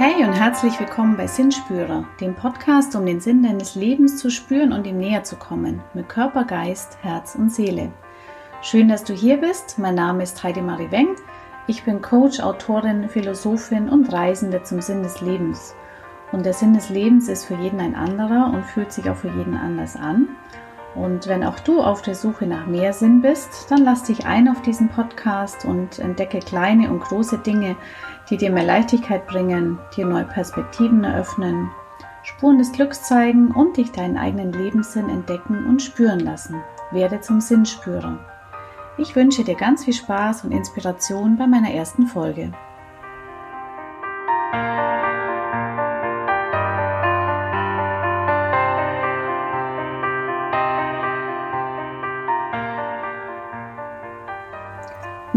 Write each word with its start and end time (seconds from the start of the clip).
Hey 0.00 0.24
und 0.24 0.32
herzlich 0.32 0.78
willkommen 0.78 1.16
bei 1.16 1.26
Sinnspürer, 1.26 2.04
dem 2.20 2.36
Podcast, 2.36 2.94
um 2.94 3.04
den 3.04 3.18
Sinn 3.18 3.42
deines 3.42 3.74
Lebens 3.74 4.16
zu 4.16 4.30
spüren 4.30 4.72
und 4.72 4.86
ihm 4.86 4.96
näher 4.98 5.24
zu 5.24 5.34
kommen, 5.34 5.82
mit 5.92 6.08
Körper, 6.08 6.44
Geist, 6.44 6.98
Herz 7.02 7.34
und 7.34 7.52
Seele. 7.52 7.90
Schön, 8.62 8.86
dass 8.88 9.02
du 9.02 9.12
hier 9.12 9.38
bist. 9.38 9.76
Mein 9.76 9.96
Name 9.96 10.22
ist 10.22 10.40
Heidi 10.40 10.62
Marie 10.62 10.92
Weng. 10.92 11.16
Ich 11.66 11.82
bin 11.82 12.00
Coach, 12.00 12.38
Autorin, 12.38 13.08
Philosophin 13.08 13.88
und 13.88 14.12
Reisende 14.12 14.62
zum 14.62 14.80
Sinn 14.80 15.02
des 15.02 15.20
Lebens. 15.20 15.74
Und 16.30 16.46
der 16.46 16.52
Sinn 16.52 16.74
des 16.74 16.90
Lebens 16.90 17.26
ist 17.26 17.46
für 17.46 17.56
jeden 17.56 17.80
ein 17.80 17.96
anderer 17.96 18.52
und 18.54 18.64
fühlt 18.66 18.92
sich 18.92 19.10
auch 19.10 19.16
für 19.16 19.30
jeden 19.30 19.56
anders 19.56 19.96
an. 19.96 20.28
Und 20.94 21.28
wenn 21.28 21.44
auch 21.44 21.58
du 21.60 21.80
auf 21.82 22.02
der 22.02 22.14
Suche 22.14 22.46
nach 22.46 22.66
mehr 22.66 22.92
Sinn 22.92 23.20
bist, 23.20 23.70
dann 23.70 23.84
lass 23.84 24.04
dich 24.04 24.26
ein 24.26 24.48
auf 24.48 24.62
diesen 24.62 24.88
Podcast 24.88 25.64
und 25.64 25.98
entdecke 25.98 26.40
kleine 26.40 26.90
und 26.90 27.00
große 27.00 27.38
Dinge, 27.38 27.76
die 28.30 28.36
dir 28.36 28.50
mehr 28.50 28.64
Leichtigkeit 28.64 29.26
bringen, 29.26 29.78
dir 29.96 30.06
neue 30.06 30.24
Perspektiven 30.24 31.04
eröffnen, 31.04 31.70
Spuren 32.22 32.58
des 32.58 32.72
Glücks 32.72 33.02
zeigen 33.02 33.52
und 33.52 33.76
dich 33.76 33.92
deinen 33.92 34.18
eigenen 34.18 34.52
Lebenssinn 34.52 35.08
entdecken 35.08 35.66
und 35.66 35.82
spüren 35.82 36.20
lassen. 36.20 36.62
Werde 36.90 37.20
zum 37.20 37.40
Sinnspürer. 37.40 38.18
Ich 38.98 39.14
wünsche 39.14 39.44
dir 39.44 39.54
ganz 39.54 39.84
viel 39.84 39.94
Spaß 39.94 40.44
und 40.44 40.52
Inspiration 40.52 41.36
bei 41.36 41.46
meiner 41.46 41.70
ersten 41.70 42.06
Folge. 42.06 42.52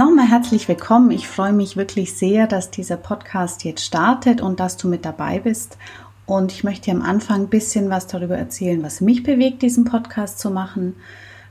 Nochmal 0.02 0.30
herzlich 0.30 0.68
willkommen. 0.68 1.12
Ich 1.12 1.28
freue 1.28 1.54
mich 1.54 1.78
wirklich 1.78 2.14
sehr, 2.18 2.48
dass 2.48 2.72
dieser 2.72 2.98
Podcast 2.98 3.64
jetzt 3.64 3.86
startet 3.86 4.42
und 4.42 4.60
dass 4.60 4.76
du 4.76 4.88
mit 4.88 5.06
dabei 5.06 5.38
bist. 5.38 5.78
Und 6.26 6.52
ich 6.52 6.64
möchte 6.64 6.90
am 6.90 7.04
Anfang 7.04 7.42
ein 7.42 7.50
bisschen 7.50 7.92
was 7.92 8.08
darüber 8.08 8.36
erzählen, 8.36 8.82
was 8.82 9.00
mich 9.00 9.22
bewegt, 9.22 9.62
diesen 9.62 9.86
Podcast 9.86 10.40
zu 10.40 10.50
machen. 10.50 10.96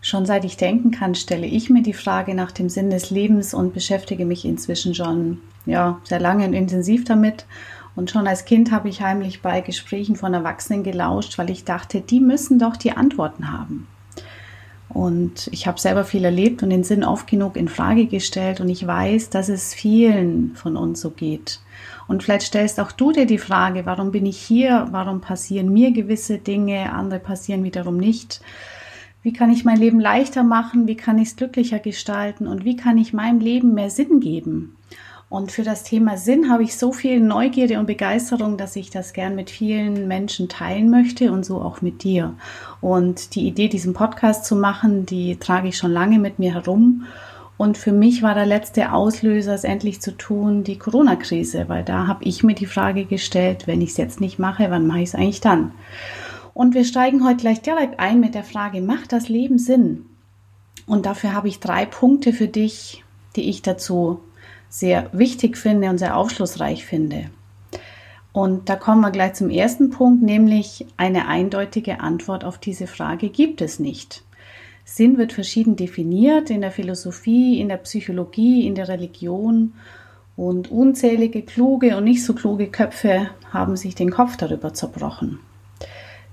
Schon 0.02 0.26
seit 0.26 0.44
ich 0.44 0.56
denken 0.56 0.90
kann, 0.90 1.14
stelle 1.14 1.46
ich 1.46 1.70
mir 1.70 1.84
die 1.84 1.92
Frage 1.92 2.34
nach 2.34 2.50
dem 2.50 2.68
Sinn 2.68 2.90
des 2.90 3.10
Lebens 3.10 3.54
und 3.54 3.72
beschäftige 3.72 4.26
mich 4.26 4.44
inzwischen 4.44 4.96
schon 4.96 5.38
ja, 5.64 6.00
sehr 6.02 6.18
lange 6.18 6.44
und 6.44 6.52
intensiv 6.52 7.04
damit. 7.04 7.46
Und 7.94 8.10
schon 8.10 8.26
als 8.26 8.46
Kind 8.46 8.72
habe 8.72 8.88
ich 8.88 9.00
heimlich 9.00 9.42
bei 9.42 9.60
Gesprächen 9.60 10.16
von 10.16 10.34
Erwachsenen 10.34 10.82
gelauscht, 10.82 11.38
weil 11.38 11.50
ich 11.50 11.62
dachte, 11.62 12.00
die 12.00 12.18
müssen 12.18 12.58
doch 12.58 12.76
die 12.76 12.96
Antworten 12.96 13.52
haben. 13.52 13.86
Und 14.92 15.48
ich 15.52 15.66
habe 15.66 15.80
selber 15.80 16.04
viel 16.04 16.24
erlebt 16.24 16.62
und 16.62 16.70
den 16.70 16.82
Sinn 16.82 17.04
oft 17.04 17.28
genug 17.28 17.56
in 17.56 17.68
Frage 17.68 18.06
gestellt 18.06 18.60
und 18.60 18.68
ich 18.68 18.84
weiß, 18.84 19.30
dass 19.30 19.48
es 19.48 19.72
vielen 19.72 20.56
von 20.56 20.76
uns 20.76 21.00
so 21.00 21.10
geht. 21.10 21.60
Und 22.08 22.24
vielleicht 22.24 22.46
stellst 22.46 22.80
auch 22.80 22.90
du 22.90 23.12
dir 23.12 23.24
die 23.24 23.38
Frage, 23.38 23.86
warum 23.86 24.10
bin 24.10 24.26
ich 24.26 24.38
hier? 24.38 24.88
Warum 24.90 25.20
passieren 25.20 25.72
mir 25.72 25.92
gewisse 25.92 26.38
Dinge, 26.38 26.92
andere 26.92 27.20
passieren 27.20 27.62
wiederum 27.62 27.98
nicht? 27.98 28.40
Wie 29.22 29.32
kann 29.32 29.52
ich 29.52 29.64
mein 29.64 29.78
Leben 29.78 30.00
leichter 30.00 30.42
machen? 30.42 30.88
Wie 30.88 30.96
kann 30.96 31.18
ich 31.18 31.28
es 31.28 31.36
glücklicher 31.36 31.78
gestalten? 31.78 32.48
Und 32.48 32.64
wie 32.64 32.74
kann 32.74 32.98
ich 32.98 33.12
meinem 33.12 33.38
Leben 33.38 33.74
mehr 33.74 33.90
Sinn 33.90 34.18
geben? 34.18 34.76
Und 35.30 35.52
für 35.52 35.62
das 35.62 35.84
Thema 35.84 36.16
Sinn 36.16 36.50
habe 36.50 36.64
ich 36.64 36.76
so 36.76 36.92
viel 36.92 37.20
Neugierde 37.20 37.78
und 37.78 37.86
Begeisterung, 37.86 38.56
dass 38.56 38.74
ich 38.74 38.90
das 38.90 39.12
gern 39.12 39.36
mit 39.36 39.48
vielen 39.48 40.08
Menschen 40.08 40.48
teilen 40.48 40.90
möchte 40.90 41.30
und 41.30 41.46
so 41.46 41.62
auch 41.62 41.82
mit 41.82 42.02
dir. 42.02 42.34
Und 42.80 43.36
die 43.36 43.46
Idee, 43.46 43.68
diesen 43.68 43.94
Podcast 43.94 44.44
zu 44.44 44.56
machen, 44.56 45.06
die 45.06 45.36
trage 45.36 45.68
ich 45.68 45.78
schon 45.78 45.92
lange 45.92 46.18
mit 46.18 46.40
mir 46.40 46.54
herum. 46.54 47.06
Und 47.56 47.78
für 47.78 47.92
mich 47.92 48.24
war 48.24 48.34
der 48.34 48.44
letzte 48.44 48.90
Auslöser, 48.92 49.54
es 49.54 49.62
endlich 49.62 50.00
zu 50.00 50.16
tun, 50.16 50.64
die 50.64 50.78
Corona-Krise, 50.78 51.68
weil 51.68 51.84
da 51.84 52.08
habe 52.08 52.24
ich 52.24 52.42
mir 52.42 52.56
die 52.56 52.66
Frage 52.66 53.04
gestellt, 53.04 53.68
wenn 53.68 53.82
ich 53.82 53.90
es 53.90 53.98
jetzt 53.98 54.20
nicht 54.20 54.40
mache, 54.40 54.68
wann 54.68 54.88
mache 54.88 55.02
ich 55.02 55.10
es 55.10 55.14
eigentlich 55.14 55.40
dann? 55.40 55.70
Und 56.54 56.74
wir 56.74 56.84
steigen 56.84 57.24
heute 57.24 57.36
gleich 57.36 57.62
direkt 57.62 58.00
ein 58.00 58.18
mit 58.18 58.34
der 58.34 58.42
Frage, 58.42 58.80
macht 58.80 59.12
das 59.12 59.28
Leben 59.28 59.58
Sinn? 59.58 60.06
Und 60.86 61.06
dafür 61.06 61.34
habe 61.34 61.46
ich 61.46 61.60
drei 61.60 61.86
Punkte 61.86 62.32
für 62.32 62.48
dich, 62.48 63.04
die 63.36 63.48
ich 63.48 63.62
dazu 63.62 64.18
sehr 64.70 65.10
wichtig 65.12 65.58
finde 65.58 65.90
und 65.90 65.98
sehr 65.98 66.16
aufschlussreich 66.16 66.86
finde. 66.86 67.26
Und 68.32 68.68
da 68.68 68.76
kommen 68.76 69.00
wir 69.00 69.10
gleich 69.10 69.34
zum 69.34 69.50
ersten 69.50 69.90
Punkt, 69.90 70.22
nämlich 70.22 70.86
eine 70.96 71.26
eindeutige 71.26 72.00
Antwort 72.00 72.44
auf 72.44 72.58
diese 72.58 72.86
Frage 72.86 73.28
gibt 73.28 73.60
es 73.60 73.80
nicht. 73.80 74.22
Sinn 74.84 75.18
wird 75.18 75.32
verschieden 75.32 75.76
definiert 75.76 76.50
in 76.50 76.60
der 76.60 76.70
Philosophie, 76.70 77.60
in 77.60 77.68
der 77.68 77.76
Psychologie, 77.78 78.66
in 78.66 78.74
der 78.74 78.88
Religion 78.88 79.74
und 80.36 80.70
unzählige 80.70 81.42
kluge 81.42 81.96
und 81.96 82.04
nicht 82.04 82.24
so 82.24 82.34
kluge 82.34 82.68
Köpfe 82.68 83.28
haben 83.52 83.76
sich 83.76 83.94
den 83.94 84.10
Kopf 84.10 84.36
darüber 84.36 84.72
zerbrochen. 84.72 85.40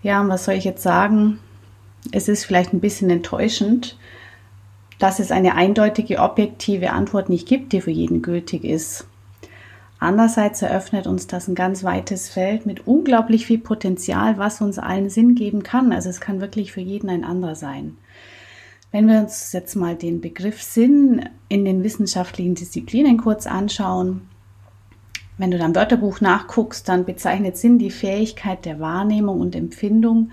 Ja, 0.04 0.22
und 0.22 0.30
was 0.30 0.46
soll 0.46 0.54
ich 0.54 0.64
jetzt 0.64 0.84
sagen? 0.84 1.40
Es 2.12 2.30
ist 2.30 2.46
vielleicht 2.46 2.74
ein 2.74 2.80
bisschen 2.80 3.10
enttäuschend, 3.10 3.98
dass 5.00 5.20
es 5.20 5.32
eine 5.32 5.56
eindeutige, 5.56 6.20
objektive 6.20 6.92
Antwort 6.92 7.30
nicht 7.30 7.48
gibt, 7.48 7.74
die 7.74 7.82
für 7.82 7.92
jeden 7.92 8.22
gültig 8.22 8.64
ist. 8.64 9.08
Andererseits 10.00 10.62
eröffnet 10.62 11.08
uns 11.08 11.26
das 11.28 11.48
ein 11.48 11.56
ganz 11.56 11.84
weites 11.84 12.30
Feld 12.30 12.66
mit 12.66 12.86
unglaublich 12.86 13.48
viel 13.48 13.58
Potenzial, 13.58 14.38
was 14.38 14.62
uns 14.62 14.78
allen 14.78 15.10
Sinn 15.10 15.34
geben 15.34 15.64
kann. 15.64 15.92
Also 15.92 16.10
es 16.10 16.22
kann 16.22 16.40
wirklich 16.40 16.72
für 16.72 16.82
jeden 16.82 17.10
ein 17.10 17.24
anderer 17.24 17.56
sein. 17.56 17.98
Wenn 18.92 19.08
wir 19.08 19.20
uns 19.20 19.52
jetzt 19.54 19.76
mal 19.76 19.96
den 19.96 20.22
Begriff 20.22 20.62
Sinn 20.62 21.28
in 21.50 21.66
den 21.66 21.84
wissenschaftlichen 21.84 22.56
Disziplinen 22.56 23.18
kurz 23.18 23.48
anschauen, 23.48 24.22
wenn 25.38 25.52
du 25.52 25.58
dann 25.58 25.76
Wörterbuch 25.76 26.22
nachguckst, 26.22 26.88
dann 26.90 27.06
bezeichnet 27.06 27.58
Sinn 27.58 27.80
die 27.80 27.92
Fähigkeit 27.92 28.66
der 28.66 28.80
Wahrnehmung 28.80 29.40
und 29.40 29.56
Empfindung, 29.56 30.32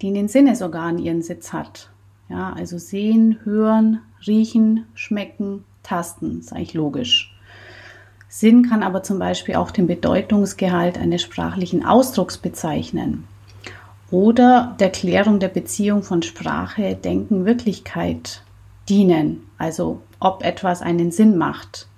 die 0.00 0.08
in 0.08 0.14
den 0.14 0.28
Sinnesorganen 0.28 0.98
ihren 0.98 1.22
Sitz 1.22 1.52
hat. 1.52 1.90
Ja, 2.30 2.52
also 2.52 2.78
sehen, 2.78 3.40
hören, 3.44 4.00
riechen, 4.26 4.86
schmecken, 4.94 5.64
tasten, 5.82 6.38
ist 6.38 6.52
eigentlich 6.52 6.74
logisch. 6.74 7.34
Sinn 8.28 8.68
kann 8.68 8.84
aber 8.84 9.02
zum 9.02 9.18
Beispiel 9.18 9.56
auch 9.56 9.72
den 9.72 9.88
Bedeutungsgehalt 9.88 10.96
eines 10.96 11.22
sprachlichen 11.22 11.84
Ausdrucks 11.84 12.38
bezeichnen 12.38 13.24
oder 14.12 14.76
der 14.78 14.90
Klärung 14.90 15.40
der 15.40 15.48
Beziehung 15.48 16.04
von 16.04 16.22
Sprache, 16.22 16.94
Denken, 16.94 17.44
Wirklichkeit 17.44 18.42
dienen, 18.88 19.46
also 19.58 20.00
ob 20.20 20.44
etwas 20.44 20.82
einen 20.82 21.10
Sinn 21.10 21.36
macht. 21.36 21.88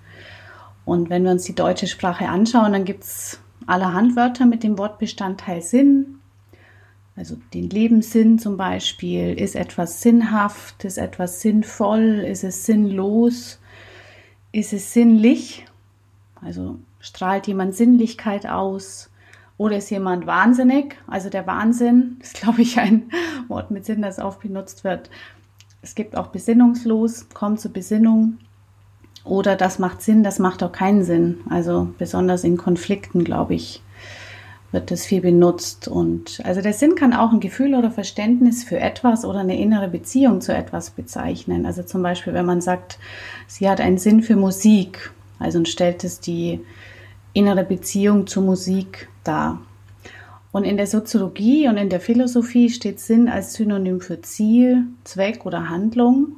Und 0.87 1.11
wenn 1.11 1.25
wir 1.25 1.31
uns 1.31 1.45
die 1.45 1.55
deutsche 1.55 1.87
Sprache 1.87 2.29
anschauen, 2.29 2.73
dann 2.73 2.85
gibt 2.87 3.05
es 3.05 3.39
allerhand 3.67 4.17
Wörter 4.17 4.47
mit 4.47 4.63
dem 4.63 4.79
Wortbestandteil 4.79 5.61
Sinn, 5.61 6.19
also 7.15 7.37
den 7.53 7.69
Lebenssinn 7.69 8.39
zum 8.39 8.57
Beispiel. 8.57 9.39
Ist 9.39 9.55
etwas 9.55 10.01
sinnhaft? 10.01 10.85
Ist 10.85 10.99
etwas 10.99 11.41
sinnvoll? 11.41 12.25
Ist 12.27 12.45
es 12.45 12.65
sinnlos? 12.65 13.61
Ist 14.51 14.73
es 14.73 14.93
sinnlich? 14.93 15.67
Also 16.41 16.79
strahlt 17.01 17.47
jemand 17.47 17.75
Sinnlichkeit 17.75 18.47
aus? 18.47 19.11
Oder 19.59 19.77
ist 19.77 19.91
jemand 19.91 20.27
wahnsinnig? 20.27 20.97
Also 21.07 21.29
der 21.29 21.47
Wahnsinn 21.47 22.17
ist, 22.23 22.35
glaube 22.35 22.63
ich, 22.63 22.79
ein 22.79 23.11
Wort 23.49 23.71
mit 23.71 23.85
Sinn, 23.85 24.03
das 24.03 24.19
oft 24.19 24.41
benutzt 24.41 24.83
wird. 24.85 25.11
Es 25.83 25.95
gibt 25.95 26.17
auch 26.17 26.29
besinnungslos, 26.29 27.29
kommt 27.35 27.61
zur 27.61 27.73
Besinnung. 27.73 28.39
Oder 29.25 29.55
das 29.55 29.79
macht 29.79 30.03
Sinn, 30.03 30.25
das 30.25 30.39
macht 30.39 30.63
auch 30.63 30.73
keinen 30.73 31.05
Sinn. 31.05 31.41
Also 31.49 31.89
besonders 31.99 32.45
in 32.45 32.57
Konflikten, 32.57 33.23
glaube 33.25 33.55
ich, 33.55 33.83
wird 34.73 34.91
das 34.91 35.05
viel 35.05 35.21
benutzt. 35.21 35.87
Und 35.87 36.41
also 36.45 36.61
der 36.61 36.73
Sinn 36.73 36.97
kann 36.97 37.13
auch 37.13 37.33
ein 37.33 37.41
Gefühl 37.41 37.75
oder 37.75 37.91
Verständnis 37.91 38.65
für 38.65 38.81
etwas 38.81 39.25
oder 39.25 39.41
eine 39.41 39.59
innere 39.59 39.89
Beziehung 39.89 40.41
zu 40.41 40.55
etwas 40.55 40.91
bezeichnen. 40.91 41.67
Also 41.67 41.83
zum 41.83 42.03
Beispiel, 42.03 42.35
wenn 42.35 42.47
man 42.47 42.61
sagt, 42.61 42.99
sie 43.47 43.69
hat 43.69 43.81
einen 43.81 43.99
Sinn 43.99 44.23
für 44.23 44.37
Musik, 44.37 45.13
also 45.39 45.65
stellt 45.65 46.03
es 46.05 46.21
die 46.21 46.61
innere 47.35 47.65
Beziehung 47.65 48.27
zur 48.27 48.43
Musik 48.43 49.09
dar. 49.25 49.61
Und 50.53 50.65
in 50.65 50.77
der 50.77 50.87
Soziologie 50.87 51.69
und 51.69 51.79
in 51.79 51.89
der 51.89 52.01
Philosophie 52.01 52.69
steht 52.69 53.01
Sinn 53.01 53.29
als 53.29 53.55
Synonym 53.55 54.01
für 54.01 54.21
Ziel, 54.21 54.85
Zweck 55.05 55.47
oder 55.47 55.71
Handlung. 55.71 56.37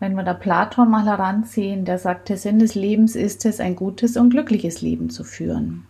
Wenn 0.00 0.14
wir 0.14 0.22
da 0.22 0.32
Platon 0.32 0.90
mal 0.90 1.04
heranziehen, 1.04 1.84
der 1.84 1.98
sagt, 1.98 2.28
der 2.28 2.38
Sinn 2.38 2.58
des 2.58 2.74
Lebens 2.74 3.14
ist 3.14 3.44
es, 3.44 3.60
ein 3.60 3.76
gutes 3.76 4.16
und 4.16 4.30
glückliches 4.30 4.80
Leben 4.80 5.10
zu 5.10 5.22
führen. 5.22 5.86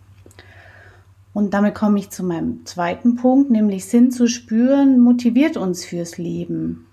Und 1.33 1.53
damit 1.53 1.73
komme 1.73 1.99
ich 1.99 2.11
zu 2.11 2.23
meinem 2.23 2.65
zweiten 2.65 3.15
Punkt, 3.15 3.49
nämlich 3.49 3.85
Sinn 3.85 4.11
zu 4.11 4.27
spüren, 4.27 4.99
motiviert 4.99 5.57
uns 5.57 5.83
fürs 5.83 6.17
Leben. 6.17 6.85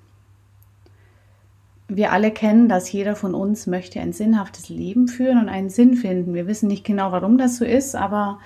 Wir 1.88 2.12
alle 2.12 2.30
kennen 2.30 2.68
dass 2.68 2.90
jeder 2.92 3.16
von 3.16 3.34
uns 3.34 3.66
möchte 3.66 4.00
ein 4.00 4.12
sinnhaftes 4.12 4.68
Leben 4.68 5.08
führen 5.08 5.38
und 5.38 5.48
einen 5.48 5.70
Sinn 5.70 5.94
finden. 5.94 6.34
Wir 6.34 6.46
wissen 6.46 6.68
nicht 6.68 6.84
genau, 6.84 7.10
warum 7.12 7.36
das 7.36 7.56
so 7.56 7.64
ist, 7.64 7.96
aber 7.96 8.38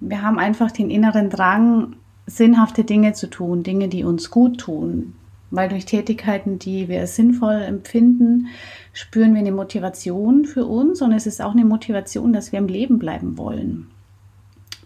wir 0.00 0.22
haben 0.22 0.38
einfach 0.38 0.70
den 0.70 0.90
inneren 0.90 1.30
Drang, 1.30 1.96
sinnhafte 2.26 2.84
Dinge 2.84 3.14
zu 3.14 3.28
tun, 3.28 3.62
Dinge, 3.62 3.88
die 3.88 4.04
uns 4.04 4.30
gut 4.30 4.58
tun. 4.60 5.14
Weil 5.50 5.68
durch 5.68 5.86
Tätigkeiten, 5.86 6.58
die 6.58 6.88
wir 6.88 7.06
sinnvoll 7.06 7.62
empfinden, 7.62 8.48
spüren 8.92 9.32
wir 9.32 9.40
eine 9.40 9.52
Motivation 9.52 10.44
für 10.44 10.66
uns 10.66 11.00
und 11.00 11.12
es 11.12 11.26
ist 11.26 11.40
auch 11.40 11.52
eine 11.52 11.64
Motivation, 11.64 12.32
dass 12.32 12.52
wir 12.52 12.58
im 12.58 12.68
Leben 12.68 12.98
bleiben 12.98 13.38
wollen. 13.38 13.86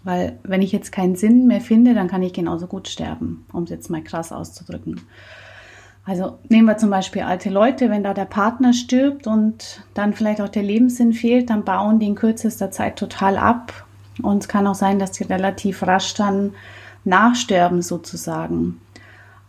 Weil 0.05 0.39
wenn 0.43 0.62
ich 0.62 0.73
jetzt 0.73 0.93
keinen 0.93 1.17
Sinn 1.17 1.47
mehr 1.47 1.61
finde, 1.61 1.95
dann 1.95 2.09
kann 2.09 2.23
ich 2.23 2.33
genauso 2.33 2.67
gut 2.67 2.89
sterben, 2.89 3.47
um 3.53 3.65
es 3.65 3.71
jetzt 3.71 3.91
mal 3.91 4.03
krass 4.03 4.33
auszudrücken. 4.33 5.00
Also 6.05 6.39
nehmen 6.49 6.67
wir 6.67 6.79
zum 6.79 6.89
Beispiel 6.89 7.23
alte 7.23 7.50
Leute, 7.50 7.91
wenn 7.91 8.03
da 8.03 8.15
der 8.15 8.25
Partner 8.25 8.73
stirbt 8.73 9.27
und 9.27 9.83
dann 9.93 10.15
vielleicht 10.15 10.41
auch 10.41 10.49
der 10.49 10.62
Lebenssinn 10.62 11.12
fehlt, 11.12 11.50
dann 11.50 11.65
bauen 11.65 11.99
die 11.99 12.06
in 12.06 12.15
kürzester 12.15 12.71
Zeit 12.71 12.97
total 12.97 13.37
ab. 13.37 13.85
Und 14.23 14.43
es 14.43 14.49
kann 14.49 14.67
auch 14.67 14.75
sein, 14.75 14.99
dass 14.99 15.12
die 15.12 15.25
relativ 15.25 15.87
rasch 15.87 16.15
dann 16.15 16.55
nachsterben 17.05 17.83
sozusagen. 17.83 18.81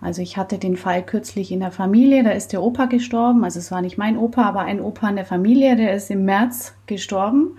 Also 0.02 0.22
ich 0.22 0.38
hatte 0.38 0.57
den 0.57 0.78
Fall 0.78 1.04
kürzlich 1.04 1.52
in 1.52 1.60
der 1.60 1.72
Familie, 1.72 2.24
da 2.24 2.31
ist 2.31 2.54
der 2.54 2.62
Opa 2.62 2.86
gestorben. 2.86 3.44
Also 3.44 3.60
es 3.60 3.72
war 3.72 3.81
nicht 3.81 3.98
mein 3.98 4.18
Opa, 4.18 4.44
aber 4.44 4.62
ein 4.62 4.81
Opa 4.81 5.10
in 5.10 5.16
der 5.16 5.25
Familie, 5.25 5.75
der 5.75 5.94
ist 5.94 6.10
im 6.10 6.25
März 6.25 6.74
gestorben. 6.88 7.57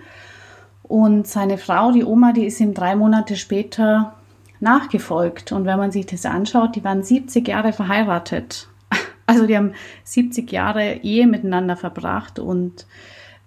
Und 0.91 1.25
seine 1.25 1.57
Frau, 1.57 1.93
die 1.93 2.03
Oma, 2.03 2.33
die 2.33 2.45
ist 2.45 2.59
ihm 2.59 2.73
drei 2.73 2.97
Monate 2.97 3.37
später 3.37 4.13
nachgefolgt. 4.59 5.53
Und 5.53 5.63
wenn 5.63 5.77
man 5.77 5.93
sich 5.93 6.05
das 6.05 6.25
anschaut, 6.25 6.75
die 6.75 6.83
waren 6.83 7.01
70 7.01 7.47
Jahre 7.47 7.71
verheiratet. 7.71 8.67
Also 9.25 9.47
die 9.47 9.55
haben 9.55 9.71
70 10.03 10.51
Jahre 10.51 10.95
Ehe 10.95 11.25
miteinander 11.25 11.77
verbracht 11.77 12.37
und 12.39 12.85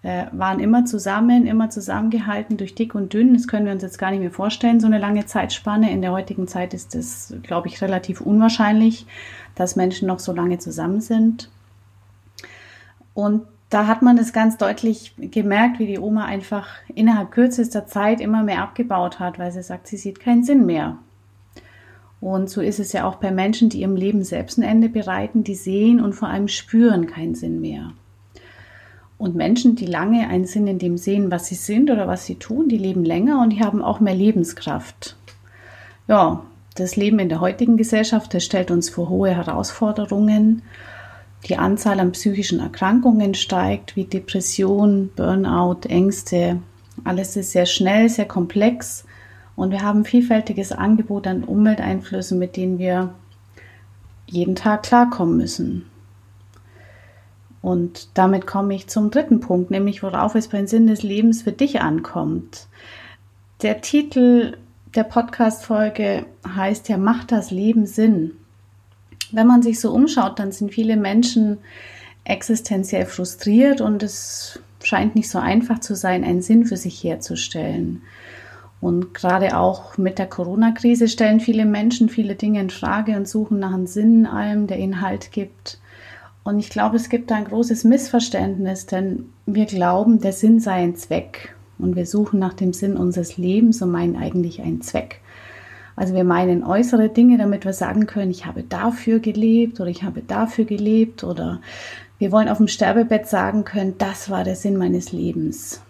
äh, 0.03 0.25
waren 0.33 0.59
immer 0.59 0.87
zusammen, 0.87 1.47
immer 1.47 1.69
zusammengehalten 1.69 2.57
durch 2.57 2.75
dick 2.75 2.95
und 2.95 3.13
dünn. 3.13 3.35
Das 3.35 3.47
können 3.47 3.67
wir 3.67 3.73
uns 3.75 3.83
jetzt 3.83 3.99
gar 3.99 4.11
nicht 4.11 4.21
mehr 4.21 4.31
vorstellen, 4.31 4.81
so 4.81 4.87
eine 4.87 4.99
lange 4.99 5.27
Zeitspanne. 5.27 5.91
In 5.91 6.01
der 6.01 6.13
heutigen 6.13 6.49
Zeit 6.49 6.73
ist 6.73 6.95
es, 6.95 7.35
glaube 7.43 7.69
ich, 7.69 7.83
relativ 7.83 8.23
unwahrscheinlich, 8.23 9.05
dass 9.55 9.77
Menschen 9.77 10.09
noch 10.09 10.21
so 10.21 10.33
lange 10.33 10.57
zusammen 10.57 11.03
sind. 11.03 11.51
Und 13.13 13.43
da 13.75 13.89
hat 13.89 14.03
man 14.03 14.17
das 14.17 14.33
ganz 14.33 14.57
deutlich 14.57 15.15
gemerkt, 15.19 15.81
wie 15.81 15.87
die 15.87 15.99
Oma 15.99 16.27
einfach 16.27 16.69
innerhalb 16.95 17.33
kürzester 17.33 17.89
Zeit 17.89 18.21
immer 18.21 18.45
mehr 18.45 18.63
abgebaut 18.63 19.19
hat, 19.19 19.41
weil 19.41 19.51
sie 19.51 19.65
sagt, 19.65 19.89
sie 19.89 19.97
sieht 19.97 20.21
keinen 20.21 20.45
Sinn 20.45 20.65
mehr. 20.65 20.99
Und 22.21 22.49
so 22.49 22.61
ist 22.61 22.79
es 22.79 22.93
ja 22.93 23.05
auch 23.05 23.17
bei 23.17 23.33
Menschen, 23.33 23.71
die 23.71 23.81
ihrem 23.81 23.97
Leben 23.97 24.23
selbst 24.23 24.59
ein 24.59 24.63
Ende 24.63 24.89
bereiten, 24.89 25.43
die 25.43 25.57
sehen 25.57 26.01
und 26.01 26.13
vor 26.13 26.29
allem 26.29 26.47
spüren 26.47 27.09
keinen 27.09 27.35
Sinn 27.35 27.61
mehr. 27.61 27.91
Und 29.19 29.35
Menschen, 29.35 29.75
die 29.75 29.87
lange 29.87 30.29
einen 30.29 30.47
Sinn 30.47 30.69
in 30.69 30.79
dem 30.79 30.97
sehen, 30.97 31.33
was 31.33 31.47
sie 31.47 31.57
sind 31.57 31.91
oder 31.91 32.07
was 32.07 32.27
sie 32.27 32.37
tun, 32.37 32.69
die 32.69 32.79
leben 32.79 33.05
länger 33.05 33.43
und 33.43 33.51
die 33.51 33.65
haben 33.65 33.83
auch 33.83 33.99
mehr 33.99 34.15
Lebenskraft. 34.15 35.17
Ja, 36.07 36.45
das 36.77 36.95
Leben 36.95 37.19
in 37.19 37.29
der 37.29 37.41
heutigen 37.41 37.77
Gesellschaft, 37.77 38.35
das 38.35 38.45
stellt 38.45 38.71
uns 38.71 38.89
vor 38.89 39.09
hohe 39.09 39.35
Herausforderungen 39.35 40.63
die 41.47 41.57
Anzahl 41.57 42.01
an 42.01 42.13
psychischen 42.13 42.61
Erkrankungen 42.61 43.35
steigt, 43.35 43.97
wie 43.97 44.05
Depression, 44.05 45.11
Burnout, 45.15 45.87
Ängste. 45.89 46.61
Alles 47.05 47.37
ist 47.37 47.53
sehr 47.53 47.67
schnell, 47.67 48.09
sehr 48.09 48.27
komplex 48.27 49.05
und 49.57 49.71
wir 49.71 49.83
haben 49.83 50.01
ein 50.01 50.05
vielfältiges 50.05 50.73
Angebot 50.73 51.27
an 51.27 51.45
Umwelteinflüssen, 51.45 52.39
mit 52.39 52.57
denen 52.57 52.79
wir 52.79 53.15
jeden 54.27 54.57
Tag 54.57 54.83
klarkommen 54.85 55.37
müssen. 55.37 55.87
Und 57.63 58.09
damit 58.15 58.47
komme 58.47 58.75
ich 58.75 58.89
zum 58.89 59.11
dritten 59.11 59.41
Punkt, 59.41 59.71
nämlich 59.71 60.03
worauf 60.03 60.35
es 60.35 60.49
beim 60.49 60.67
Sinn 60.67 60.87
des 60.87 61.03
Lebens 61.03 61.43
für 61.43 61.53
dich 61.53 61.81
ankommt. 61.81 62.67
Der 63.63 63.81
Titel 63.81 64.59
der 64.95 65.05
Podcast-Folge 65.05 66.27
heißt 66.47 66.89
ja, 66.89 66.99
macht 66.99 67.33
das 67.33 67.51
Leben 67.51 67.87
Sinn? 67.87 68.33
Wenn 69.35 69.47
man 69.47 69.63
sich 69.63 69.81
so 69.81 69.93
umschaut, 69.93 70.39
dann 70.39 70.53
sind 70.53 70.73
viele 70.73 70.97
Menschen 70.97 71.59
existenziell 72.25 73.07
frustriert 73.07 73.81
und 73.81 74.03
es 74.03 74.61
scheint 74.83 75.15
nicht 75.15 75.31
so 75.31 75.39
einfach 75.39 75.81
zu 75.81 75.95
sein, 75.95 76.25
einen 76.25 76.43
Sinn 76.43 76.65
für 76.65 76.77
sich 76.77 77.03
herzustellen. 77.03 78.03
Und 78.81 79.15
gerade 79.15 79.57
auch 79.57 79.97
mit 79.97 80.19
der 80.19 80.27
Corona-Krise 80.27 81.09
stellen 81.09 81.41
viele 81.41 81.65
Menschen 81.65 82.11
viele 82.11 82.35
Dinge 82.35 82.61
in 82.61 82.71
Frage 82.71 83.17
und 83.17 83.27
suchen 83.27 83.59
nach 83.59 83.73
einem 83.73 83.87
Sinn 83.87 84.21
in 84.21 84.27
allem, 84.27 84.67
der 84.67 84.79
ihnen 84.79 85.01
Halt 85.01 85.33
gibt. 85.33 85.79
Und 86.43 86.59
ich 86.59 86.69
glaube, 86.69 86.97
es 86.97 87.09
gibt 87.09 87.31
da 87.31 87.37
ein 87.37 87.47
großes 87.47 87.85
Missverständnis, 87.85 88.85
denn 88.85 89.31
wir 89.47 89.65
glauben, 89.65 90.21
der 90.21 90.33
Sinn 90.33 90.61
sei 90.61 90.75
ein 90.83 90.97
Zweck. 90.97 91.55
Und 91.79 91.97
wir 91.97 92.07
suchen 92.07 92.39
nach 92.39 92.53
dem 92.53 92.73
Sinn 92.73 92.97
unseres 92.97 93.39
Lebens 93.39 93.81
und 93.81 93.91
meinen 93.91 94.17
eigentlich 94.17 94.61
einen 94.61 94.83
Zweck. 94.83 95.21
Also 95.97 96.15
wir 96.15 96.25
meinen 96.25 96.65
äußere 96.65 97.09
Dinge, 97.09 97.39
damit 97.39 97.65
wir 97.65 97.73
sagen 97.73 98.07
können, 98.07 98.31
ich 98.31 98.47
habe 98.47 98.63
dafür 98.63 99.21
gelebt 99.21 99.81
oder 99.81 99.91
ich 99.91 100.03
habe 100.03 100.23
dafür 100.23 100.65
gelebt 100.65 101.23
oder 101.23 101.61
wir 102.19 102.33
wollen 102.33 102.49
auf 102.49 102.59
dem 102.59 102.69
Sterbebett 102.69 103.29
sagen 103.29 103.65
können, 103.65 103.95
das 103.99 104.31
war 104.31 104.45
der 104.45 104.57
Sinn 104.57 104.77
meines 104.77 105.13
Lebens. 105.13 105.83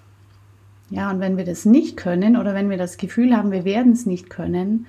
Ja, 0.90 1.10
und 1.10 1.20
wenn 1.20 1.36
wir 1.36 1.44
das 1.44 1.64
nicht 1.64 1.96
können 1.96 2.36
oder 2.36 2.54
wenn 2.54 2.70
wir 2.70 2.76
das 2.76 2.98
Gefühl 2.98 3.36
haben, 3.36 3.50
wir 3.50 3.64
werden 3.64 3.92
es 3.92 4.04
nicht 4.04 4.30
können, 4.30 4.86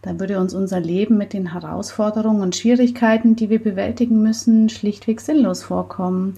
dann 0.00 0.18
würde 0.18 0.40
uns 0.40 0.52
unser 0.52 0.80
Leben 0.80 1.16
mit 1.16 1.32
den 1.32 1.52
Herausforderungen 1.52 2.42
und 2.42 2.56
Schwierigkeiten, 2.56 3.36
die 3.36 3.50
wir 3.50 3.62
bewältigen 3.62 4.22
müssen, 4.22 4.68
schlichtweg 4.68 5.20
sinnlos 5.20 5.62
vorkommen. 5.62 6.34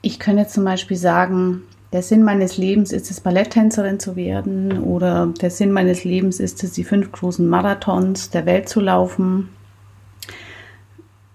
Ich 0.00 0.20
könnte 0.20 0.46
zum 0.46 0.64
Beispiel 0.64 0.96
sagen, 0.96 1.62
der 1.94 2.02
Sinn 2.02 2.24
meines 2.24 2.56
Lebens 2.56 2.90
ist 2.90 3.08
es, 3.12 3.20
Balletttänzerin 3.20 4.00
zu 4.00 4.16
werden 4.16 4.82
oder 4.82 5.32
der 5.40 5.50
Sinn 5.50 5.70
meines 5.70 6.02
Lebens 6.02 6.40
ist 6.40 6.64
es, 6.64 6.72
die 6.72 6.82
fünf 6.82 7.12
großen 7.12 7.48
Marathons 7.48 8.30
der 8.30 8.46
Welt 8.46 8.68
zu 8.68 8.80
laufen. 8.80 9.50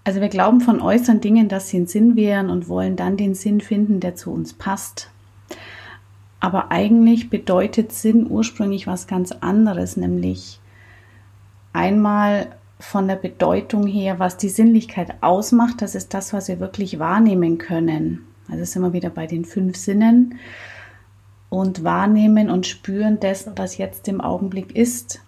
Also 0.04 0.20
wir 0.20 0.28
glauben 0.28 0.60
von 0.60 0.82
äußeren 0.82 1.22
Dingen, 1.22 1.48
dass 1.48 1.70
sie 1.70 1.80
ein 1.80 1.88
Sinn 1.88 2.18
wären 2.18 2.50
und 2.50 2.68
wollen 2.68 2.98
dann 2.98 3.16
den 3.16 3.36
Sinn 3.36 3.62
finden, 3.62 4.02
der 4.02 4.16
zu 4.16 4.34
uns 4.34 4.52
passt. 4.52 5.10
Aber 6.42 6.72
eigentlich 6.72 7.30
bedeutet 7.30 7.94
Sinn 7.94 8.28
ursprünglich 8.30 8.86
was 8.86 9.08
ganz 9.08 9.32
anderes, 9.32 9.96
nämlich 9.96 10.60
einmal 11.72 12.48
von 12.82 13.08
der 13.08 13.16
Bedeutung 13.16 13.88
her, 13.88 14.20
was 14.20 14.36
die 14.36 14.50
Sinnlichkeit 14.50 15.16
ausmacht, 15.22 15.82
das 15.82 15.96
ist 15.96 16.14
das, 16.14 16.34
was 16.34 16.50
wir 16.50 16.60
wirklich 16.60 17.00
wahrnehmen 17.00 17.60
können. 17.60 18.26
Also 18.52 18.66
sind 18.66 18.82
wir 18.82 18.94
wieder 18.94 19.10
bei 19.10 19.28
den 19.28 19.46
fünf 19.46 19.78
Sinnen 19.78 20.36
und 21.50 21.84
wahrnehmen 21.84 22.50
und 22.50 22.68
spüren 22.68 23.20
dessen, 23.20 23.54
was 23.56 23.78
jetzt 23.78 24.08
im 24.08 24.22
Augenblick 24.22 24.76
ist. 24.76 25.22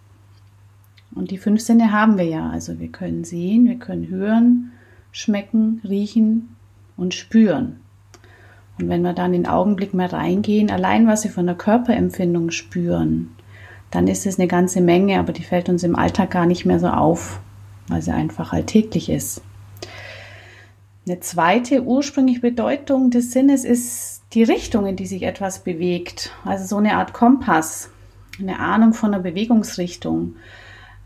Und 1.14 1.32
die 1.32 1.38
fünf 1.38 1.62
Sinne 1.62 1.92
haben 1.92 2.18
wir 2.18 2.26
ja. 2.26 2.50
Also 2.50 2.80
wir 2.80 2.90
können 2.90 3.24
sehen, 3.24 3.66
wir 3.66 3.78
können 3.78 4.08
hören, 4.08 4.72
schmecken, 5.12 5.82
riechen 5.84 6.56
und 6.96 7.14
spüren. 7.14 7.78
Und 8.80 8.90
wenn 8.90 9.02
wir 9.02 9.14
dann 9.14 9.34
in 9.34 9.44
den 9.44 9.52
Augenblick 9.52 9.94
mal 9.94 10.08
reingehen, 10.08 10.72
allein 10.72 11.08
was 11.08 11.24
wir 11.24 11.32
von 11.32 11.46
der 11.46 11.56
Körperempfindung 11.56 12.52
spüren, 12.52 13.30
dann 13.92 14.08
ist 14.08 14.26
es 14.26 14.40
eine 14.40 14.48
ganze 14.48 14.80
Menge, 14.80 15.20
aber 15.20 15.34
die 15.34 15.44
fällt 15.44 15.68
uns 15.68 15.84
im 15.84 15.96
Alltag 15.96 16.32
gar 16.32 16.46
nicht 16.46 16.66
mehr 16.66 16.80
so 16.80 16.88
auf, 16.88 17.42
weil 17.88 18.02
sie 18.02 18.12
einfach 18.12 18.54
alltäglich 18.54 19.10
ist. 19.10 19.42
Eine 21.08 21.20
zweite 21.20 21.84
ursprüngliche 21.84 22.42
Bedeutung 22.42 23.10
des 23.10 23.32
Sinnes 23.32 23.66
ist 23.66 24.22
die 24.34 24.44
Richtung, 24.44 24.86
in 24.86 24.96
die 24.96 25.08
sich 25.08 25.24
etwas 25.24 25.64
bewegt. 25.64 26.32
Also 26.46 26.66
so 26.66 26.78
eine 26.78 26.96
Art 26.96 27.12
Kompass, 27.12 27.90
eine 28.40 28.60
Ahnung 28.60 28.94
von 28.94 29.12
der 29.12 29.20
Bewegungsrichtung. 29.20 30.36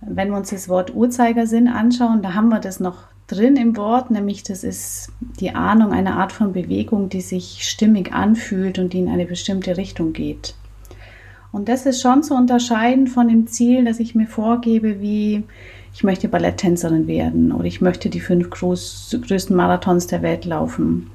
Wenn 0.02 0.30
wir 0.30 0.38
uns 0.38 0.50
das 0.50 0.68
Wort 0.68 0.94
Uhrzeigersinn 0.94 1.70
anschauen, 1.70 2.22
da 2.22 2.34
haben 2.34 2.50
wir 2.50 2.60
das 2.60 2.82
noch 2.82 3.06
drin 3.28 3.56
im 3.56 3.78
Wort, 3.78 4.12
nämlich 4.12 4.44
das 4.44 4.64
ist 4.64 5.12
die 5.40 5.56
Ahnung 5.56 5.94
einer 5.94 6.18
Art 6.18 6.34
von 6.34 6.52
Bewegung, 6.52 7.08
die 7.10 7.22
sich 7.22 7.68
stimmig 7.68 8.14
anfühlt 8.14 8.78
und 8.78 8.92
die 8.92 9.00
in 9.00 9.10
eine 9.10 9.26
bestimmte 9.26 9.78
Richtung 9.78 10.12
geht. 10.12 10.56
Und 11.54 11.70
das 11.70 11.86
ist 11.86 12.02
schon 12.02 12.22
zu 12.22 12.36
unterscheiden 12.36 13.08
von 13.08 13.30
dem 13.30 13.48
Ziel, 13.48 13.86
das 13.86 14.02
ich 14.02 14.14
mir 14.14 14.28
vorgebe, 14.28 15.00
wie 15.02 15.44
ich 15.96 16.04
möchte 16.04 16.28
Balletttänzerin 16.28 17.08
werden 17.08 17.54
oder 17.54 17.64
ich 17.64 17.80
möchte 17.80 18.10
die 18.10 18.20
fünf 18.20 18.50
groß, 18.50 19.18
größten 19.26 19.56
Marathons 19.56 20.08
der 20.08 20.22
Welt 20.22 20.44
laufen. 20.44 21.10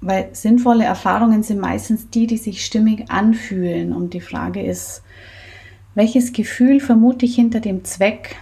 Weil 0.00 0.30
sinnvolle 0.32 0.84
Erfahrungen 0.84 1.42
sind 1.42 1.60
meistens 1.60 2.08
die, 2.08 2.26
die 2.26 2.38
sich 2.38 2.64
stimmig 2.64 3.10
anfühlen. 3.10 3.92
Und 3.92 4.14
die 4.14 4.22
Frage 4.22 4.62
ist, 4.62 5.02
welches 5.94 6.32
Gefühl 6.32 6.80
vermute 6.80 7.26
ich 7.26 7.34
hinter 7.34 7.60
dem 7.60 7.84
Zweck? 7.84 8.36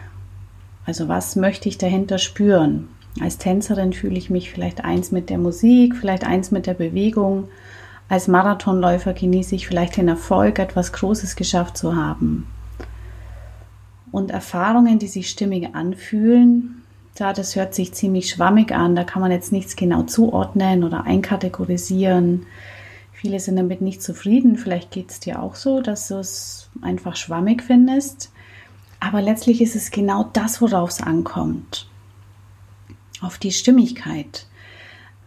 Also 0.87 1.09
was 1.09 1.35
möchte 1.35 1.69
ich 1.69 1.77
dahinter 1.77 2.19
spüren? 2.19 2.87
Als 3.21 3.39
Tänzerin 3.39 3.93
fühle 3.93 4.19
ich 4.19 4.31
mich 4.31 4.53
vielleicht 4.53 4.85
eins 4.85 5.11
mit 5.11 5.31
der 5.31 5.39
Musik, 5.39 5.97
vielleicht 5.97 6.23
eins 6.23 6.53
mit 6.53 6.69
der 6.69 6.75
Bewegung. 6.75 7.49
Als 8.09 8.29
Marathonläufer 8.29 9.15
genieße 9.15 9.57
ich 9.57 9.67
vielleicht 9.67 9.97
den 9.97 10.07
Erfolg, 10.07 10.61
etwas 10.61 10.93
Großes 10.93 11.35
geschafft 11.35 11.77
zu 11.77 11.97
haben 11.97 12.47
und 14.13 14.31
Erfahrungen, 14.31 14.99
die 14.99 15.09
sich 15.09 15.31
stimmig 15.31 15.75
anfühlen. 15.75 16.83
Ja, 17.19 17.35
das 17.35 17.55
hört 17.55 17.75
sich 17.75 17.93
ziemlich 17.93 18.31
schwammig 18.31 18.73
an. 18.73 18.97
Da 18.97 19.05
kann 19.05 19.21
man 19.21 19.31
jetzt 19.31 19.53
nichts 19.53 19.77
genau 19.77 20.05
zuordnen 20.05 20.85
oder 20.85 21.05
einkategorisieren. 21.05 22.47
Viele 23.13 23.39
sind 23.41 23.57
damit 23.57 23.83
nicht 23.83 24.03
zufrieden. 24.03 24.57
Vielleicht 24.57 24.91
geht 24.91 25.11
es 25.11 25.21
dir 25.21 25.43
auch 25.43 25.55
so, 25.55 25.83
dass 25.83 26.09
du 26.09 26.15
es 26.15 26.71
einfach 26.81 27.17
schwammig 27.17 27.63
findest. 27.63 28.33
Aber 29.01 29.21
letztlich 29.21 29.61
ist 29.61 29.77
es 29.77 29.91
genau 29.91 30.31
das, 30.33 30.63
worauf 30.63 30.89
es 30.91 31.03
ankommt. 31.03 31.87
Auf 33.21 33.37
die 33.37 33.53
Stimmigkeit. 33.53 34.47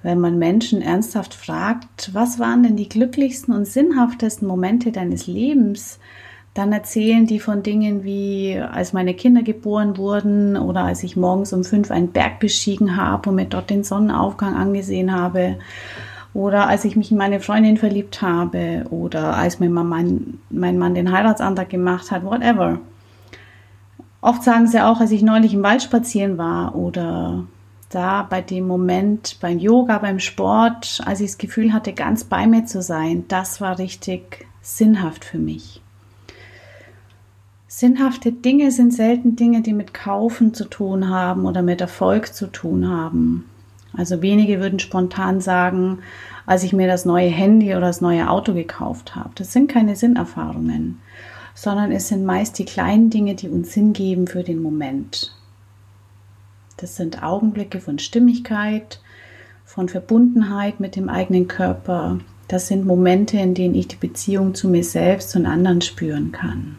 wenn 0.03 0.19
man 0.19 0.37
Menschen 0.37 0.81
ernsthaft 0.81 1.33
fragt, 1.33 2.13
was 2.13 2.37
waren 2.37 2.61
denn 2.61 2.75
die 2.75 2.89
glücklichsten 2.89 3.53
und 3.53 3.65
sinnhaftesten 3.65 4.45
Momente 4.47 4.91
deines 4.91 5.27
Lebens, 5.27 5.97
dann 6.53 6.71
erzählen 6.71 7.25
die 7.25 7.39
von 7.39 7.63
Dingen 7.63 8.03
wie, 8.03 8.59
als 8.59 8.93
meine 8.93 9.15
Kinder 9.15 9.41
geboren 9.41 9.97
wurden 9.97 10.55
oder 10.55 10.83
als 10.83 11.03
ich 11.03 11.15
morgens 11.15 11.51
um 11.51 11.63
fünf 11.63 11.89
einen 11.89 12.11
Berg 12.11 12.39
bestiegen 12.39 12.95
habe 12.95 13.29
und 13.29 13.35
mir 13.35 13.45
dort 13.45 13.69
den 13.69 13.83
Sonnenaufgang 13.83 14.55
angesehen 14.55 15.11
habe 15.11 15.57
oder 16.33 16.67
als 16.67 16.85
ich 16.85 16.95
mich 16.95 17.11
in 17.11 17.17
meine 17.17 17.39
Freundin 17.39 17.77
verliebt 17.77 18.21
habe 18.21 18.85
oder 18.89 19.35
als 19.35 19.59
mir 19.59 19.69
mein, 19.69 20.39
mein 20.49 20.77
Mann 20.77 20.95
den 20.95 21.11
Heiratsantrag 21.11 21.69
gemacht 21.69 22.11
hat, 22.11 22.23
whatever. 22.23 22.79
Oft 24.21 24.43
sagen 24.43 24.67
sie 24.67 24.83
auch, 24.83 24.99
als 24.99 25.11
ich 25.11 25.21
neulich 25.21 25.53
im 25.53 25.63
Wald 25.63 25.83
spazieren 25.83 26.37
war 26.37 26.75
oder 26.75 27.43
da 27.89 28.23
bei 28.23 28.41
dem 28.41 28.65
Moment 28.65 29.37
beim 29.41 29.59
Yoga, 29.59 29.97
beim 29.99 30.19
Sport, 30.19 31.01
als 31.05 31.19
ich 31.19 31.31
das 31.31 31.37
Gefühl 31.37 31.73
hatte, 31.73 31.93
ganz 31.93 32.23
bei 32.23 32.47
mir 32.47 32.65
zu 32.65 32.81
sein, 32.81 33.25
das 33.27 33.59
war 33.59 33.77
richtig 33.77 34.47
sinnhaft 34.61 35.25
für 35.25 35.37
mich. 35.37 35.82
Sinnhafte 37.75 38.31
Dinge 38.31 38.69
sind 38.69 38.93
selten 38.93 39.35
Dinge, 39.35 39.63
die 39.63 39.73
mit 39.73 39.95
Kaufen 39.95 40.53
zu 40.53 40.65
tun 40.65 41.09
haben 41.09 41.47
oder 41.47 41.63
mit 41.63 41.81
Erfolg 41.81 42.31
zu 42.31 42.45
tun 42.45 42.87
haben. 42.87 43.49
Also 43.97 44.21
wenige 44.21 44.59
würden 44.59 44.77
spontan 44.77 45.41
sagen, 45.41 45.97
als 46.45 46.63
ich 46.63 46.71
mir 46.71 46.85
das 46.85 47.05
neue 47.05 47.29
Handy 47.29 47.71
oder 47.71 47.87
das 47.87 47.99
neue 47.99 48.29
Auto 48.29 48.53
gekauft 48.53 49.15
habe. 49.15 49.31
Das 49.33 49.53
sind 49.53 49.71
keine 49.71 49.95
Sinnerfahrungen, 49.95 50.99
sondern 51.55 51.91
es 51.91 52.09
sind 52.09 52.25
meist 52.25 52.59
die 52.59 52.65
kleinen 52.65 53.09
Dinge, 53.09 53.33
die 53.33 53.49
uns 53.49 53.73
Sinn 53.73 53.93
geben 53.93 54.27
für 54.27 54.43
den 54.43 54.61
Moment. 54.61 55.35
Das 56.77 56.95
sind 56.95 57.23
Augenblicke 57.23 57.79
von 57.79 57.97
Stimmigkeit, 57.97 59.01
von 59.65 59.89
Verbundenheit 59.89 60.79
mit 60.79 60.95
dem 60.95 61.09
eigenen 61.09 61.47
Körper. 61.47 62.19
Das 62.47 62.67
sind 62.67 62.85
Momente, 62.85 63.37
in 63.37 63.55
denen 63.55 63.73
ich 63.73 63.87
die 63.87 63.95
Beziehung 63.95 64.53
zu 64.53 64.69
mir 64.69 64.83
selbst 64.83 65.35
und 65.35 65.47
anderen 65.47 65.81
spüren 65.81 66.31
kann. 66.31 66.77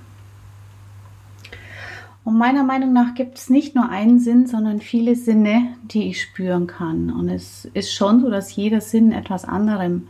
Und 2.24 2.38
meiner 2.38 2.64
Meinung 2.64 2.94
nach 2.94 3.14
gibt 3.14 3.36
es 3.36 3.50
nicht 3.50 3.74
nur 3.74 3.90
einen 3.90 4.18
Sinn, 4.18 4.46
sondern 4.46 4.80
viele 4.80 5.14
Sinne, 5.14 5.74
die 5.82 6.08
ich 6.08 6.22
spüren 6.22 6.66
kann. 6.66 7.12
Und 7.12 7.28
es 7.28 7.66
ist 7.74 7.92
schon 7.92 8.20
so, 8.22 8.30
dass 8.30 8.56
jeder 8.56 8.80
Sinn 8.80 9.12
etwas 9.12 9.44
anderem 9.44 10.08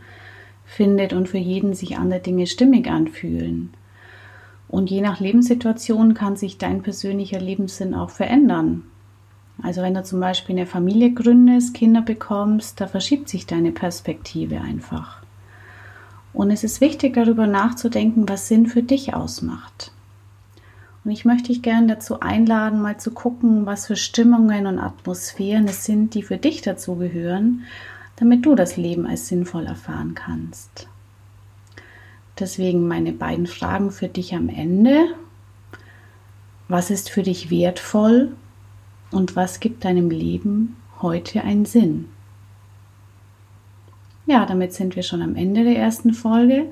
findet 0.65 1.11
und 1.11 1.27
für 1.27 1.37
jeden 1.37 1.73
sich 1.73 1.97
andere 1.97 2.21
Dinge 2.21 2.47
stimmig 2.47 2.89
anfühlen. 2.89 3.73
Und 4.69 4.89
je 4.89 5.01
nach 5.01 5.19
Lebenssituation 5.19 6.13
kann 6.13 6.37
sich 6.37 6.57
dein 6.57 6.81
persönlicher 6.81 7.39
Lebenssinn 7.39 7.93
auch 7.93 8.09
verändern. 8.09 8.83
Also 9.61 9.81
wenn 9.81 9.93
du 9.93 10.03
zum 10.03 10.19
Beispiel 10.19 10.55
eine 10.55 10.65
Familie 10.65 11.13
gründest, 11.13 11.73
Kinder 11.73 12.01
bekommst, 12.01 12.79
da 12.81 12.87
verschiebt 12.87 13.29
sich 13.29 13.45
deine 13.45 13.71
Perspektive 13.71 14.61
einfach. 14.61 15.21
Und 16.33 16.51
es 16.51 16.63
ist 16.63 16.81
wichtig 16.81 17.13
darüber 17.13 17.47
nachzudenken, 17.47 18.27
was 18.27 18.47
Sinn 18.47 18.67
für 18.67 18.83
dich 18.83 19.13
ausmacht. 19.13 19.91
Und 21.05 21.11
ich 21.11 21.23
möchte 21.23 21.49
dich 21.49 21.61
gerne 21.61 21.85
dazu 21.85 22.19
einladen, 22.19 22.81
mal 22.81 22.97
zu 22.97 23.11
gucken, 23.11 23.67
was 23.67 23.85
für 23.85 23.95
Stimmungen 23.95 24.65
und 24.65 24.79
Atmosphären 24.79 25.67
es 25.67 25.85
sind, 25.85 26.15
die 26.15 26.23
für 26.23 26.37
dich 26.37 26.63
dazu 26.63 26.95
gehören, 26.95 27.63
damit 28.15 28.45
du 28.45 28.55
das 28.55 28.75
Leben 28.75 29.05
als 29.05 29.27
sinnvoll 29.27 29.67
erfahren 29.67 30.15
kannst. 30.15 30.87
Deswegen 32.39 32.87
meine 32.87 33.13
beiden 33.13 33.45
Fragen 33.45 33.91
für 33.91 34.07
dich 34.07 34.33
am 34.33 34.49
Ende. 34.49 35.09
Was 36.67 36.89
ist 36.89 37.11
für 37.11 37.21
dich 37.21 37.51
wertvoll 37.51 38.35
und 39.11 39.35
was 39.35 39.59
gibt 39.59 39.85
deinem 39.85 40.09
Leben 40.09 40.75
heute 41.03 41.43
einen 41.43 41.65
Sinn? 41.65 42.09
Ja, 44.25 44.47
damit 44.47 44.73
sind 44.73 44.95
wir 44.95 45.03
schon 45.03 45.21
am 45.21 45.35
Ende 45.35 45.63
der 45.63 45.77
ersten 45.77 46.15
Folge. 46.15 46.65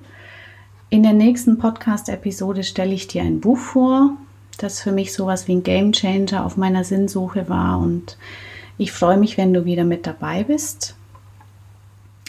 In 0.94 1.02
der 1.02 1.14
nächsten 1.14 1.58
Podcast-Episode 1.58 2.64
stelle 2.64 2.94
ich 2.94 3.08
dir 3.08 3.24
ein 3.24 3.40
Buch 3.40 3.58
vor, 3.58 4.12
das 4.60 4.80
für 4.80 4.92
mich 4.92 5.12
sowas 5.12 5.48
wie 5.48 5.54
ein 5.54 5.64
Game 5.64 5.92
Changer 5.92 6.46
auf 6.46 6.56
meiner 6.56 6.84
Sinnsuche 6.84 7.50
war 7.50 7.80
und 7.80 8.16
ich 8.78 8.92
freue 8.92 9.18
mich, 9.18 9.36
wenn 9.36 9.56
du 9.56 9.66
wieder 9.66 9.86
mit 9.86 10.06
dabei 10.06 10.44
bist. 10.44 10.96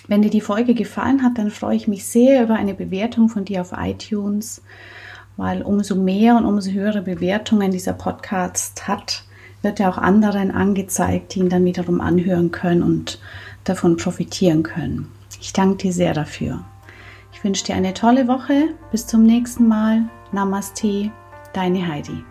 Wenn 0.09 0.23
dir 0.23 0.31
die 0.31 0.41
Folge 0.41 0.73
gefallen 0.73 1.23
hat, 1.23 1.37
dann 1.37 1.51
freue 1.51 1.77
ich 1.77 1.89
mich 1.89 2.07
sehr 2.07 2.43
über 2.43 2.55
eine 2.55 2.73
Bewertung 2.73 3.29
von 3.29 3.45
dir 3.45 3.61
auf 3.61 3.75
iTunes, 3.77 4.63
weil 5.37 5.61
umso 5.61 5.95
mehr 5.95 6.35
und 6.35 6.47
umso 6.47 6.71
höhere 6.71 7.03
Bewertungen 7.03 7.71
dieser 7.71 7.93
Podcast 7.93 8.89
hat, 8.89 9.25
wird 9.61 9.79
er 9.79 9.91
auch 9.91 9.99
anderen 9.99 10.51
angezeigt, 10.51 11.35
die 11.35 11.41
ihn 11.41 11.51
dann 11.51 11.67
wiederum 11.67 12.01
anhören 12.01 12.51
können 12.51 12.83
und 12.83 13.21
davon 13.65 13.99
profitieren 13.99 14.63
können. 14.63 15.13
Ich 15.39 15.53
danke 15.53 15.77
dir 15.77 15.93
sehr 15.93 16.15
dafür. 16.15 16.65
Wünsche 17.45 17.65
dir 17.65 17.75
eine 17.75 17.93
tolle 17.93 18.27
Woche. 18.27 18.71
Bis 18.91 19.07
zum 19.07 19.25
nächsten 19.25 19.69
Mal. 19.69 20.09
Namaste, 20.33 21.13
deine 21.53 21.87
Heidi. 21.87 22.25